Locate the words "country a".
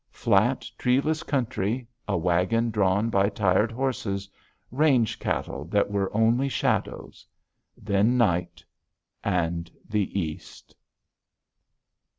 1.21-2.17